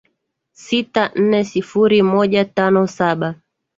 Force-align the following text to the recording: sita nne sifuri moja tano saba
sita 0.63 1.03
nne 1.21 1.43
sifuri 1.51 1.99
moja 2.03 2.45
tano 2.45 2.87
saba 2.87 3.35